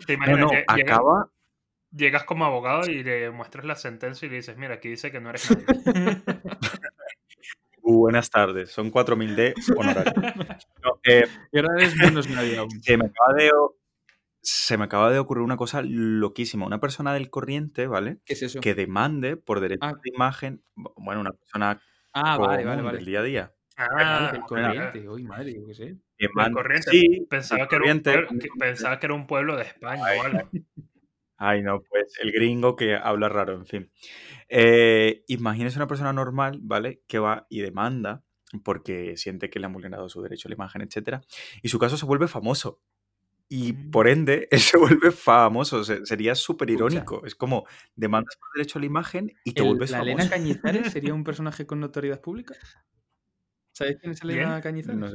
[0.06, 0.40] ¿Te imaginas?
[0.40, 1.32] No, acaba...
[1.92, 5.22] Llegas como abogado y le muestras la sentencia y le dices, mira, aquí dice que
[5.22, 6.35] no eres nadie.
[7.94, 10.14] Buenas tardes, son 4000 D honorario.
[11.08, 12.82] Eh, y ahora es menos nadie aún.
[12.82, 13.52] Se me, acaba de,
[14.42, 16.66] se me acaba de ocurrir una cosa loquísima.
[16.66, 18.18] Una persona del corriente, ¿vale?
[18.26, 18.60] ¿Qué es eso?
[18.60, 19.94] Que demande por derecho ah.
[20.04, 21.80] de imagen, bueno, una persona
[22.12, 22.98] ah, vale, vale, vale.
[22.98, 23.54] del día a día.
[23.78, 25.96] Ah, el corriente, uy, madre, yo qué sé.
[26.18, 30.04] El corriente, sí, pensaba, que era un pueblo, pensaba que era un pueblo de España
[30.18, 30.50] o algo.
[31.38, 33.92] Ay, no, pues el gringo que habla raro, en fin.
[34.48, 37.02] Eh, imagínese una persona normal, ¿vale?
[37.08, 38.24] Que va y demanda
[38.64, 41.22] porque siente que le han vulnerado su derecho a la imagen, etc.
[41.62, 42.82] Y su caso se vuelve famoso.
[43.48, 43.92] Y mm.
[43.92, 45.84] por ende, él se vuelve famoso.
[45.84, 47.26] sería súper irónico.
[47.26, 50.14] Es como demandas por derecho a la imagen y te vuelves ¿La famoso.
[50.14, 52.56] Elena Cañizares sería un personaje con notoriedad pública?
[53.72, 55.00] ¿Sabéis quién es Elena Cañizares?
[55.00, 55.10] No,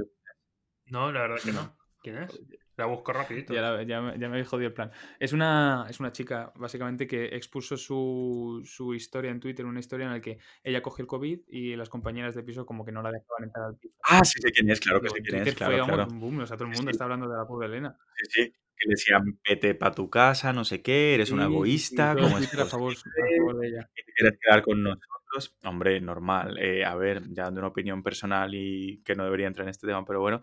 [0.86, 1.76] no, la verdad que no.
[2.02, 2.40] ¿Quién es?
[2.80, 3.52] La busco rapidito.
[3.52, 4.90] Ya, ya, me habéis jodido el plan.
[5.18, 10.06] Es una, es una chica, básicamente, que expuso su, su, historia en Twitter, una historia
[10.06, 13.02] en la que ella cogió el COVID y las compañeras de piso como que no
[13.02, 13.94] la dejaban entrar al piso.
[14.04, 15.54] Ah, sí sé quién es, claro que sí quién es.
[15.54, 16.10] Claro, fue claro.
[16.10, 17.98] un boom, o sea, todo el mundo está hablando de la pobre Elena.
[18.16, 18.50] Sí, sí.
[18.50, 21.54] que le decían, vete para tu casa, no sé qué, eres un Sí, sí, sí,
[21.54, 23.90] egoísta, ¿cómo es a favor, a favor de ella.
[23.94, 25.54] que te quieres quedar con nosotros.
[25.64, 26.56] Hombre, normal.
[26.58, 29.86] Eh, a ver, ya dando una opinión personal y que no debería entrar en este
[29.86, 30.40] tema, pero bueno,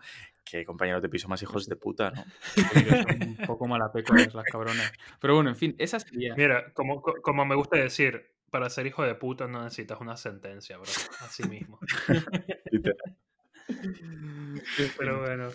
[0.50, 2.24] que compañeros de piso más hijos de puta, ¿no?
[3.02, 4.90] Son un poco malapecones las cabronas.
[5.20, 6.34] Pero bueno, en fin, esa sería.
[6.36, 10.16] Mira, como, co- como me gusta decir, para ser hijo de puta no necesitas una
[10.16, 10.90] sentencia, bro.
[11.20, 11.78] Así mismo.
[14.98, 15.48] Pero bueno.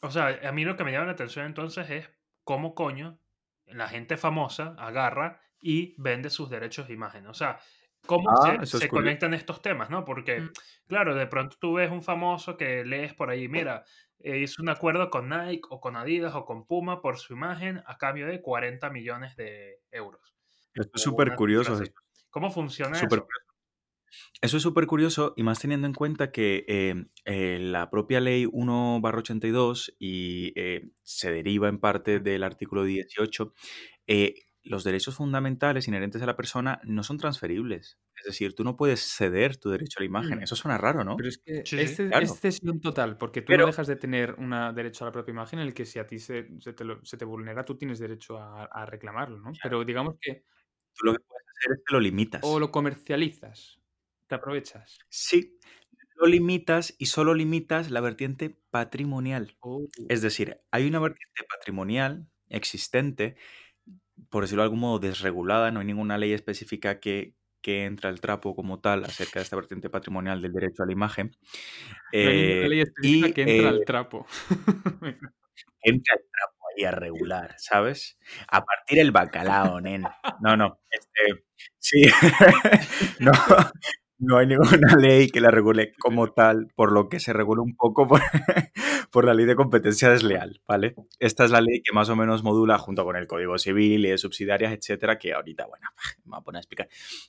[0.00, 2.08] O sea, a mí lo que me llama la atención entonces es
[2.44, 3.18] cómo coño
[3.66, 7.26] la gente famosa agarra y vende sus derechos de imagen.
[7.28, 7.60] O sea,
[8.06, 10.04] cómo Ah, se, conectan estos temas, ¿no?
[10.04, 10.50] Porque, Mm.
[10.86, 13.84] claro, de pronto tú ves un famoso que lees por ahí, mira,
[14.20, 17.82] eh, hizo un acuerdo con Nike o con Adidas o con Puma por su imagen
[17.86, 20.34] a cambio de 40 millones de euros.
[20.74, 21.74] Esto es súper curioso.
[21.74, 21.90] así.
[22.30, 23.26] ¿Cómo funciona Súper eso?
[23.26, 23.52] curioso.
[24.42, 28.44] Eso es súper curioso y más teniendo en cuenta que eh, eh, la propia ley
[28.46, 33.54] 1-82 y eh, se deriva en parte del artículo 18,
[34.06, 34.34] eh,
[34.64, 37.98] los derechos fundamentales inherentes a la persona no son transferibles.
[38.16, 40.38] Es decir, tú no puedes ceder tu derecho a la imagen.
[40.38, 40.42] Mm.
[40.44, 41.16] Eso suena raro, ¿no?
[41.16, 41.80] Pero es que Sí, sí.
[41.80, 42.24] este Claro.
[42.24, 45.32] es cesión total, porque tú Pero- no dejas de tener un derecho a la propia
[45.32, 47.76] imagen en el que si a ti se, se te, lo- se te vulnera, tú
[47.76, 49.52] tienes derecho a, a reclamarlo, ¿no?
[49.62, 50.44] Pero digamos que
[50.94, 52.40] Tú lo que puedes hacer es que lo limitas.
[52.44, 53.80] o lo comercializas,
[54.28, 54.98] te aprovechas.
[55.08, 55.58] Sí,
[56.16, 59.56] lo limitas y solo limitas la vertiente patrimonial.
[59.60, 63.36] Oh, Es decir, hay una vertiente patrimonial existente,
[64.30, 68.20] por decirlo de algún modo, desregulada, no hay ninguna ley específica que, que entra al
[68.20, 71.32] trapo como tal acerca de esta vertiente patrimonial del derecho a la imagen.
[72.20, 74.26] no hay ninguna Eh, ley específica y que entra eh, al trapo.
[75.82, 78.18] entra el trapo ahí a regular, ¿sabes?
[78.48, 80.02] A partir el bacalao, nen.
[80.40, 81.44] No, no, este,
[81.78, 82.02] sí,
[83.20, 83.32] no,
[84.18, 87.74] no hay ninguna ley que la regule como tal, por lo que se regula un
[87.76, 88.20] poco por,
[89.10, 90.94] por la ley de competencia desleal, ¿vale?
[91.18, 94.20] Esta es la ley que más o menos modula junto con el Código Civil, leyes
[94.20, 95.88] subsidiarias, etcétera, que ahorita, bueno,
[96.24, 96.88] me voy a poner a explicar.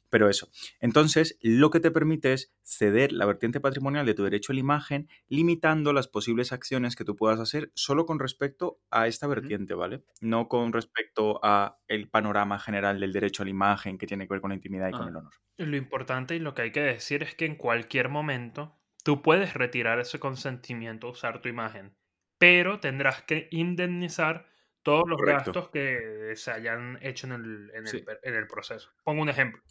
[0.09, 0.49] Pero eso.
[0.79, 4.59] Entonces, lo que te permite es ceder la vertiente patrimonial de tu derecho a la
[4.61, 9.73] imagen, limitando las posibles acciones que tú puedas hacer solo con respecto a esta vertiente,
[9.73, 10.03] ¿vale?
[10.21, 14.33] No con respecto a el panorama general del derecho a la imagen que tiene que
[14.33, 15.09] ver con la intimidad y con Ah.
[15.09, 15.33] el honor.
[15.57, 19.53] Lo importante y lo que hay que decir es que en cualquier momento tú puedes
[19.53, 21.95] retirar ese consentimiento usar tu imagen,
[22.37, 24.47] pero tendrás que indemnizar
[24.81, 25.51] todos los Correcto.
[25.53, 27.99] gastos que se hayan hecho en el, en el Sí.
[27.99, 28.91] per- en el proceso.
[29.03, 29.61] Pongo un ejemplo.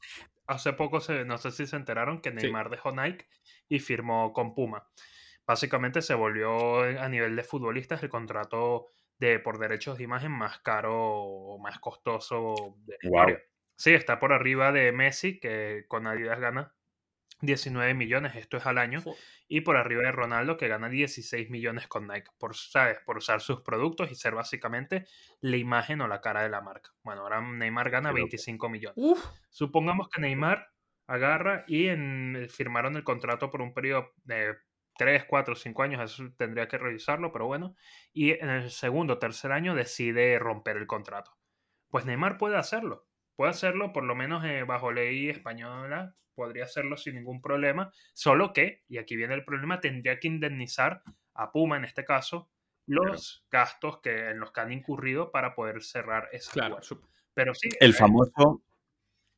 [0.46, 2.36] Hace poco, se, no sé si se enteraron que Sí.
[2.36, 3.26] Neymar dejó Nike
[3.68, 4.88] y firmó con Puma.
[5.46, 8.86] Básicamente se volvió a nivel de futbolistas el contrato
[9.18, 12.96] de por derechos de imagen más caro o más costoso de.
[13.76, 16.74] Sí, está por arriba de Messi, que con Adidas gana
[17.42, 19.02] 19 millones, esto es al año,
[19.48, 22.98] y por arriba de Ronaldo, que gana 16 millones con Nike, por, ¿sabes?
[23.05, 25.07] por usar sus productos y ser básicamente
[25.40, 26.90] la imagen o la cara de la marca.
[27.02, 28.26] Bueno, ahora Neymar gana Qué loco.
[28.28, 28.94] 25 millones.
[28.96, 30.68] Uf, Supongamos que Neymar
[31.07, 34.57] agarra y en- firmaron el contrato por un periodo de
[34.96, 37.74] 3, 4, 5 años, eso tendría que revisarlo, pero bueno,
[38.12, 41.33] y en el segundo o tercer año decide romper el contrato.
[41.88, 46.96] Pues Neymar puede hacerlo, puede hacerlo por lo menos eh, bajo ley española, podría hacerlo
[46.96, 51.02] sin ningún problema, solo que, y aquí viene el problema, tendría que indemnizar
[51.34, 52.50] a Puma en este caso
[52.86, 56.78] los gastos que, en los que han incurrido para poder cerrar ese claro,
[57.34, 58.62] Pero sí, El eh, famoso,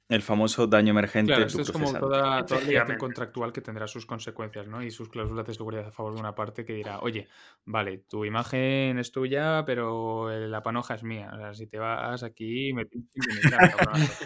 [0.09, 2.99] el famoso daño emergente claro, esto es como toda, toda obligación Efectivamente.
[2.99, 4.83] contractual que tendrá sus consecuencias, ¿no?
[4.83, 7.29] Y sus cláusulas de seguridad a favor de una parte que dirá, oye,
[7.65, 11.31] vale, tu imagen es tuya, pero eh, la panoja es mía.
[11.33, 14.25] O sea, si te vas aquí, me tienes que indemnizar, cabronazo".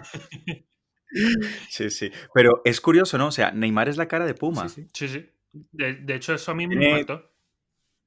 [1.69, 2.11] Sí, sí.
[2.33, 3.27] Pero es curioso, ¿no?
[3.27, 4.69] O sea, Neymar es la cara de Puma.
[4.69, 5.07] Sí, sí.
[5.07, 5.29] Sí, sí.
[5.71, 7.31] De, de hecho, eso a mí me impactó.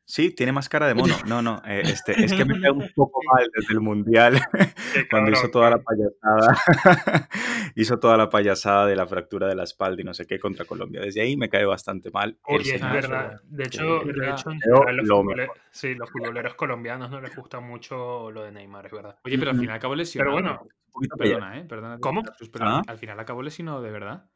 [0.05, 1.15] Sí, tiene más cara de mono.
[1.27, 4.41] No, no, eh, este, es que me cae un poco mal desde el Mundial
[5.11, 7.29] cuando hizo toda la payasada.
[7.77, 10.65] hizo toda la payasada de la fractura de la espalda y no sé qué contra
[10.65, 11.01] Colombia.
[11.01, 13.41] Desde ahí me cae bastante mal Oye, es verdad.
[13.45, 14.39] De hecho, de verdad.
[14.39, 15.57] hecho en Pero general los, lo futbole- mejor.
[15.71, 19.17] sí, los futboleros colombianos no les gusta mucho lo de Neymar, es verdad.
[19.25, 20.33] Oye, pero al final acabó lesionado.
[20.33, 21.37] bueno, poquito pelea.
[21.37, 21.65] Perdona, ¿eh?
[21.65, 21.99] Perdona.
[22.01, 22.23] ¿Cómo?
[22.53, 22.79] Pero ¿Ah?
[22.79, 24.29] al- al final acabó lesionado de verdad.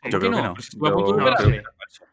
[0.00, 0.54] ¿Cómo Yo creo que no.
[0.54, 1.44] Pero Yo No, creo operarse.
[1.44, 1.50] que
[1.90, 2.00] sí.
[2.00, 2.07] no.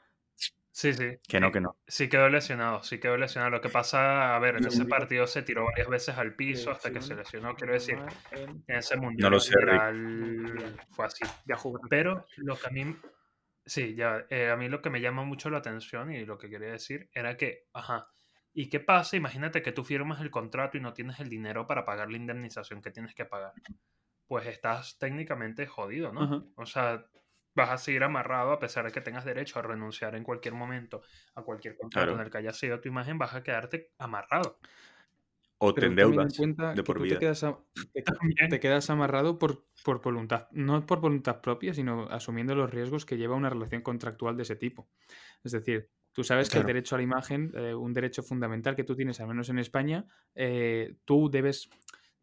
[0.75, 1.17] Sí, sí.
[1.25, 1.77] Que no, que no.
[1.87, 3.49] Sí quedó lesionado, sí quedó lesionado.
[3.49, 6.91] Lo que pasa, a ver, en ese partido se tiró varias veces al piso hasta
[6.91, 7.55] que se lesionó.
[7.55, 7.97] Quiero decir,
[8.31, 11.23] en- ese mundial No lo sé, general fue así.
[11.45, 11.79] Ya jugó.
[11.89, 12.93] Pero lo que a mí,
[13.65, 16.49] sí, ya, eh, a mí lo que me llama mucho la atención y lo que
[16.49, 18.09] quería decir era que, ajá,
[18.53, 19.15] ¿y qué pasa?
[19.15, 22.81] Imagínate que tú firmas el contrato y no tienes el dinero para pagar la indemnización
[22.81, 23.53] que tienes que pagar.
[24.27, 26.23] Pues estás técnicamente jodido, ¿no?
[26.23, 26.43] Ajá.
[26.57, 27.05] O sea,
[27.55, 31.01] vas a seguir amarrado a pesar de que tengas derecho a renunciar en cualquier momento
[31.35, 34.59] a cualquier contrato en el que haya sido tu imagen, vas a quedarte amarrado.
[35.57, 37.17] O te endeudas de por vida.
[38.49, 43.17] Te quedas, amarrado por, por voluntad, no por voluntad propia, sino asumiendo los riesgos que
[43.17, 44.89] lleva una relación contractual de ese tipo.
[45.43, 48.85] Es decir, Tú sabes que el derecho a la imagen, eh, un derecho fundamental que
[48.85, 51.69] tú tienes, al menos en España, eh, tú debes,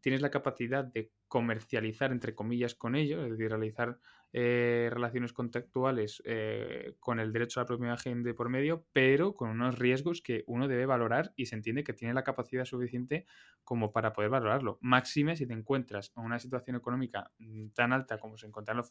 [0.00, 3.98] tienes la capacidad de comercializar, entre comillas, con ello, es decir, realizar
[4.34, 9.34] eh, relaciones contactuales eh, con el derecho a la propia imagen de por medio, pero
[9.34, 13.26] con unos riesgos que uno debe valorar y se entiende que tiene la capacidad suficiente
[13.62, 14.78] como para poder valorarlo.
[14.80, 18.88] Máxime si te encuentras en una situación económica mm, tan alta como se encuentran los,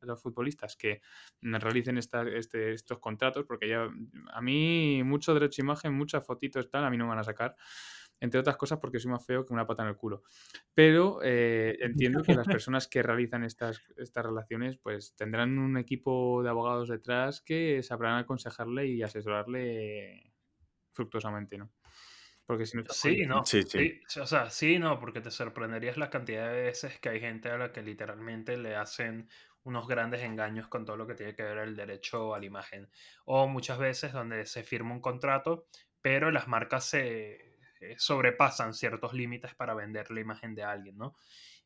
[0.00, 1.02] los futbolistas que
[1.42, 3.86] realicen este, estos contratos, porque ya
[4.32, 7.24] a mí mucho derecho a imagen, muchas fotitos tal, a mí no me van a
[7.24, 7.54] sacar
[8.20, 10.22] entre otras cosas porque soy más feo que una pata en el culo.
[10.74, 16.42] Pero eh, entiendo que las personas que realizan estas, estas relaciones pues tendrán un equipo
[16.42, 20.32] de abogados detrás que sabrán aconsejarle y asesorarle
[20.92, 21.72] fructuosamente, ¿no?
[22.44, 23.44] Porque si no sí, no.
[23.44, 24.00] Sí, sí.
[24.20, 27.56] O sea, sí, no, porque te sorprenderías la cantidad de veces que hay gente a
[27.56, 29.28] la que literalmente le hacen
[29.62, 32.90] unos grandes engaños con todo lo que tiene que ver el derecho a la imagen.
[33.24, 35.68] O muchas veces donde se firma un contrato,
[36.02, 37.49] pero las marcas se,
[37.80, 41.14] eh, sobrepasan ciertos límites para vender la imagen de alguien, ¿no?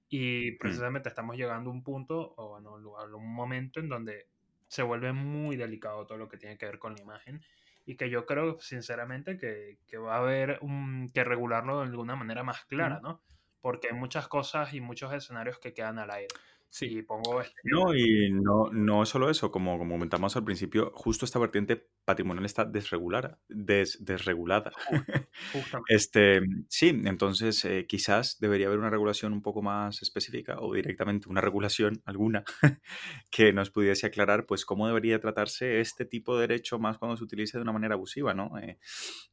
[0.09, 0.59] Y mm.
[0.59, 4.29] precisamente estamos llegando a un punto, o bueno, a un momento en donde
[4.69, 7.43] se vuelve muy delicado todo lo que tiene que ver con la imagen
[7.87, 12.17] y que yo creo sinceramente que, que va a haber un, que regularlo de alguna
[12.17, 13.21] manera más clara, ¿no?
[13.61, 16.35] Porque hay muchas cosas y muchos escenarios que quedan al aire.
[16.75, 17.03] Sí.
[17.03, 21.39] pongo este No, y no, no solo eso, como, como comentamos al principio, justo esta
[21.39, 23.39] vertiente patrimonial está desregulada.
[23.49, 24.73] desregulada.
[25.89, 31.29] este, sí, entonces eh, quizás debería haber una regulación un poco más específica o directamente
[31.29, 32.43] una regulación alguna
[33.31, 37.23] que nos pudiese aclarar pues cómo debería tratarse este tipo de derecho más cuando se
[37.23, 38.59] utilice de una manera abusiva, ¿no?
[38.59, 38.81] Eh,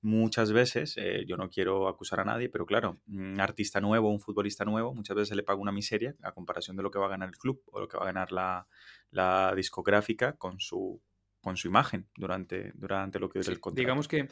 [0.02, 4.20] muchas veces, eh, yo no quiero acusar a nadie, pero claro, un artista nuevo, un
[4.20, 7.08] futbolista nuevo, muchas veces se le paga una miseria a comparación de lo que va
[7.08, 8.68] a ganar el club o lo que va a ganar la,
[9.12, 11.02] la discográfica con su
[11.42, 13.82] con su imagen durante, durante lo que es el contrato.
[13.82, 14.28] Digamos que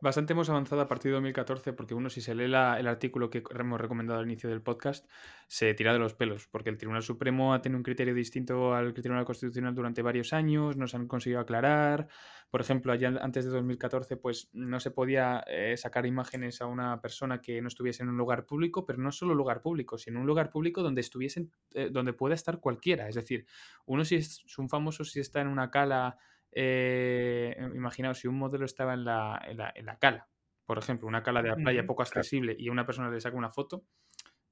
[0.00, 3.42] bastante hemos avanzado a partir de 2014 porque uno si se lee el artículo que
[3.58, 5.08] hemos recomendado al inicio del podcast
[5.48, 8.92] se tira de los pelos porque el Tribunal Supremo ha tenido un criterio distinto al
[8.92, 12.08] Tribunal Constitucional durante varios años, nos han conseguido aclarar.
[12.50, 17.00] Por ejemplo, allá antes de 2014 pues no se podía eh, sacar imágenes a una
[17.00, 20.26] persona que no estuviese en un lugar público, pero no solo lugar público, sino un
[20.26, 23.08] lugar público donde estuviesen, eh, donde pueda estar cualquiera.
[23.08, 23.46] Es decir,
[23.86, 26.18] uno si es un famoso si está en una cala
[26.52, 30.28] eh, imaginaos si un modelo estaba en la, en, la, en la, cala,
[30.64, 33.50] por ejemplo, una cala de la playa poco accesible y una persona le saca una
[33.50, 33.84] foto,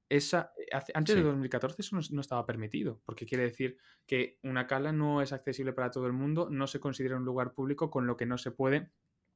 [0.09, 4.91] esa, eh, antes de 2014 eso no, estaba permitido, porque quiere decir que una cala
[4.91, 8.17] no es accesible para todo el mundo, no se considera un lugar público, con lo
[8.17, 8.91] que no se puede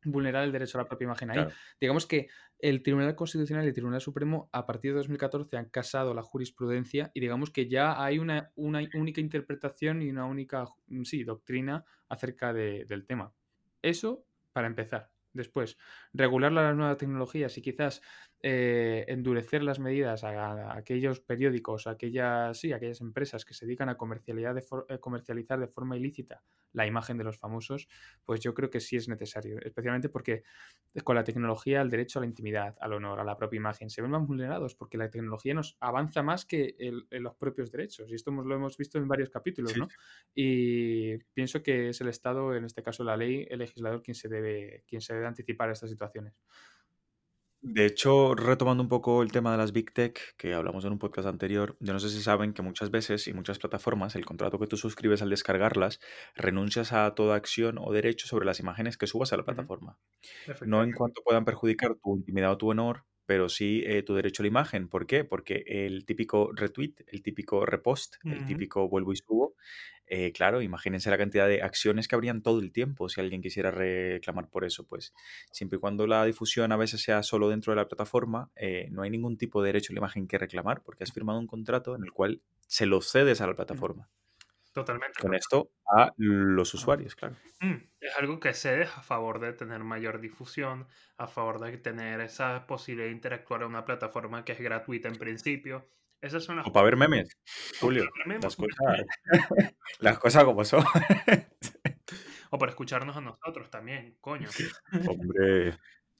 [0.05, 1.47] vulnerar el derecho a la propia imagen ahí.
[1.79, 2.27] Digamos que
[2.59, 7.11] el Tribunal Constitucional y el Tribunal Supremo a partir de 2014 han casado la jurisprudencia
[7.13, 11.83] y digamos que ya hay una, una única interpretación y una única mm, sí, doctrina
[12.07, 13.33] acerca del tema.
[13.81, 15.11] Eso para empezar.
[15.33, 15.77] Después,
[16.13, 18.01] regular las nuevas tecnologías y quizás
[18.45, 23.87] eh, endurecer las medidas a, aquellos periódicos, a aquellas, sí, aquellas empresas que se dedican
[23.87, 27.87] a comercializar de, eh, comercializar de forma ilícita la imagen de los famosos,
[28.25, 30.43] pues yo creo que sí es necesario, especialmente porque
[31.05, 34.01] con la tecnología el derecho a la intimidad, al honor, a la propia imagen se
[34.01, 36.75] ven más vulnerados porque la tecnología nos avanza más que
[37.11, 39.87] los propios derechos y esto lo hemos visto en varios capítulos, ¿no?
[40.35, 44.27] Y pienso que es el Estado, en este caso la ley, el legislador quien se
[44.27, 46.33] debe, quien se debe anticipar a estas situaciones.
[47.65, 50.99] De hecho, retomando un poco el tema de las Big Tech, que hablamos en un
[50.99, 54.59] podcast anterior, yo no sé si saben que muchas veces y muchas plataformas, el contrato
[54.59, 56.01] que tú suscribes al descargarlas,
[56.35, 59.97] renuncias a toda acción o derecho sobre las imágenes que subas a la plataforma.
[60.65, 64.41] No en cuanto puedan perjudicar tu intimidad o tu honor, pero sí eh, tu derecho
[64.41, 64.87] a la imagen.
[64.87, 65.23] ¿Por qué?
[65.23, 69.55] Porque el típico retweet, el típico repost, el típico vuelvo y subo,
[70.05, 73.71] eh, claro, imagínense la cantidad de acciones que habrían todo el tiempo si alguien quisiera
[73.71, 74.85] reclamar por eso.
[74.85, 75.13] Pues
[75.51, 79.03] siempre y cuando la difusión a veces sea solo dentro de la plataforma, eh, no
[79.03, 81.95] hay ningún tipo de derecho a la imagen que reclamar porque has firmado un contrato
[81.95, 84.09] en el cual se lo cedes a la plataforma.
[84.73, 85.21] Totalmente.
[85.21, 87.35] Con esto a los usuarios, claro.
[87.61, 92.19] Mm, es algo que cedes a favor de tener mayor difusión, a favor de tener
[92.21, 95.87] esa posibilidad de interactuar en una plataforma que es gratuita en principio
[96.65, 97.37] o para ver memes,
[97.81, 98.09] Julio.
[99.99, 100.83] Las, cosas, como son.
[102.49, 104.47] o para escucharnos a nosotros también, coño.
[105.07, 105.77] Hombre,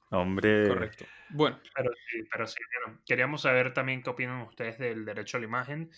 [0.10, 0.68] hombre.
[0.68, 1.06] Correcto.
[1.30, 1.60] Bueno.
[1.74, 2.58] Pero sí, pero sí,
[3.06, 5.90] queríamos saber también qué opinan ustedes del derecho a la imagen.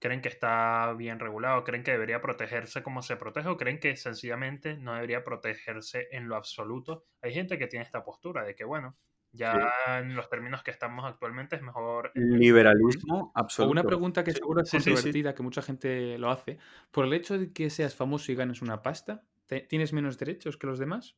[0.00, 1.64] ¿Creen que está bien regulado?
[1.64, 3.48] ¿Creen que debería protegerse como se protege?
[3.48, 7.04] ¿O creen que sencillamente no debería protegerse en lo absoluto?
[7.22, 8.98] Hay gente que tiene esta postura de que, bueno,
[9.32, 9.54] ya
[9.98, 12.12] en los términos que estamos actualmente es mejor...
[12.14, 13.72] Liberalismo O absoluto.
[13.72, 15.10] una pregunta que Sí, seguro es sí, sí, sí.
[15.10, 16.58] controvertida, que mucha gente lo hace.
[16.92, 20.56] Por el hecho de que seas famoso y ganes una pasta, ¿te- ¿tienes menos derechos
[20.56, 21.16] que los demás?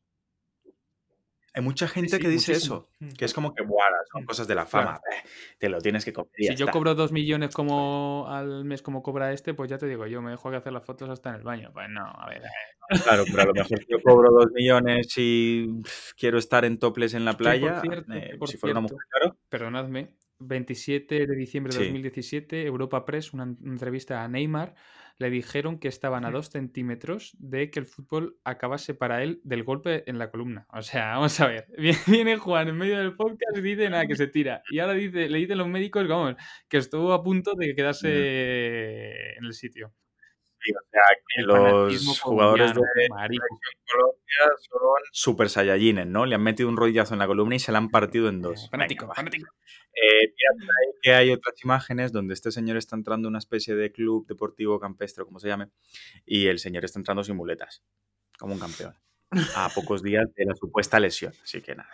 [1.57, 2.87] Hay mucha gente sí, que dice muchísimo.
[3.01, 4.25] eso, que es como que, "Buah, son Mm.
[4.27, 5.27] cosas de la fama, eh,
[5.57, 6.71] te lo tienes que comer Si yo está".
[6.71, 10.29] cobro dos millones como al mes como cobra este, pues ya te digo, yo me
[10.29, 11.71] dejo que hacer las fotos hasta en el baño.
[11.73, 12.43] Pues no, a ver.
[12.43, 15.67] eh, Claro, pero a lo mejor yo cobro dos millones y
[16.15, 18.81] quiero estar en toples en la Que por playa, cierto, eh, por si fuera una
[18.81, 19.35] mujer, claro.
[19.49, 20.13] Perdonadme.
[20.39, 21.85] 27 de diciembre de Sí.
[21.85, 24.75] 2017, Europa Press, una en- entrevista a Neymar,
[25.19, 29.63] le dijeron que estaban a dos centímetros de que el fútbol acabase para él del
[29.63, 30.67] golpe en la columna.
[30.71, 31.65] O sea, vamos a ver.
[31.77, 34.61] Viene- Viene Juan en medio del podcast y dice nada, que se tira.
[34.69, 36.35] Y ahora dice, le dicen los médicos, vamos,
[36.69, 39.93] que estuvo a punto de quedarse en el sitio.
[40.59, 42.81] Sí, o sea, que El los jugadores de.
[43.09, 44.79] Colombia son
[45.11, 46.25] super saiyajines, ¿no?
[46.25, 48.65] Le han metido un rodillazo en la columna y se la han partido en dos.
[48.65, 49.49] Eh, fanático, fanático.
[49.93, 53.75] Eh, mira, ahí que hay otras imágenes donde este señor está entrando a una especie
[53.75, 55.69] de club deportivo campestre, como se llame,
[56.25, 57.83] y el señor está entrando sin muletas,
[58.37, 58.95] como un campeón,
[59.55, 61.33] a pocos días de la supuesta lesión.
[61.43, 61.89] Así que nada.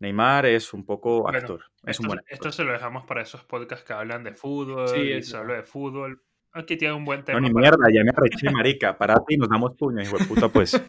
[0.00, 2.34] Neymar es un poco Bueno, actor, es un Esto, buen actor.
[2.34, 5.54] esto se lo dejamos para esos podcasts que hablan de fútbol Sí, y es solo
[5.54, 6.22] de fútbol.
[6.54, 7.40] Aquí tiene un buen tema.
[7.40, 8.96] No, ni para- mierda, ya me arreché, marica.
[8.96, 10.80] Parate y nos damos puño, hijo de puta, pues.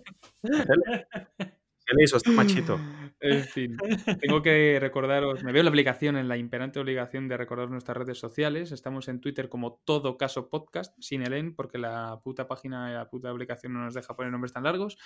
[0.44, 2.80] ¿Qué le hizo este machito?
[3.20, 3.78] En fin,
[4.20, 8.18] tengo que recordaros, me veo la obligación, en la imperante obligación de recordar nuestras redes
[8.20, 8.72] sociales.
[8.72, 12.94] Estamos en Twitter como Todo Caso Podcast, sin el en, porque la puta página y
[12.94, 14.98] la puta aplicación no nos deja poner nombres tan largos.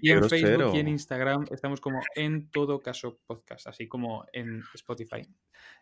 [0.00, 0.46] Y en grosero.
[0.48, 5.22] Facebook y en Instagram estamos como en Todo Caso Podcast, así como en Spotify.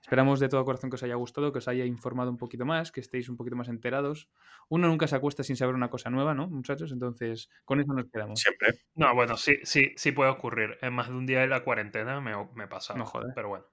[0.01, 2.93] Esperamos de todo corazón que os haya gustado, que os haya informado un poquito más,
[2.93, 4.29] que estéis un poquito más enterados.
[4.69, 6.93] Uno nunca se acuesta sin saber una cosa nueva, ¿no, muchachos?
[6.93, 8.39] Entonces, con eso nos quedamos.
[8.41, 8.81] Siempre.
[8.95, 10.79] No, bueno, sí, sí, sí puede ocurrir.
[10.83, 12.95] En más de un día de la cuarentena me, me pasa.
[12.95, 13.33] No jodas.
[13.35, 13.65] Pero bueno.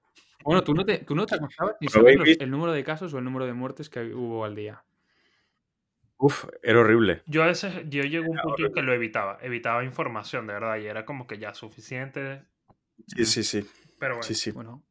[0.44, 3.14] Bueno, tú no te, tú no te acostabas sin saber los- el número de casos
[3.14, 4.82] o el número de muertes que hubo al día.
[6.24, 7.22] Uf, era horrible.
[7.26, 8.74] Yo a veces, yo llego a un punto en horrible.
[8.74, 9.38] que lo evitaba.
[9.42, 10.76] Evitaba información, de verdad.
[10.76, 12.44] Y era como que ya suficiente.
[13.08, 13.66] Sí, sí, sí.
[13.98, 14.22] Pero bueno.
[14.22, 14.52] Sí, sí.
[14.52, 14.84] Bueno,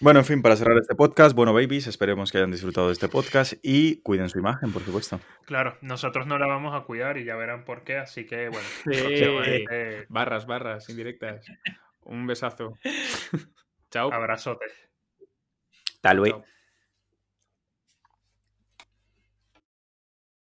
[0.00, 3.08] Bueno, en fin, para cerrar este podcast, bueno, babies, esperemos que hayan disfrutado de este
[3.08, 5.20] podcast y cuiden su imagen, por supuesto.
[5.46, 7.96] Claro, nosotros no la vamos a cuidar y ya verán por qué.
[7.96, 8.66] Así que bueno.
[8.84, 8.90] Sí.
[9.00, 11.46] próximamente, barras, barras, indirectas.
[12.02, 12.76] Un besazo.
[13.90, 14.12] Chao.
[14.12, 14.66] abrazote.
[16.02, 16.32] Tal vez.
[16.32, 16.44] Chao.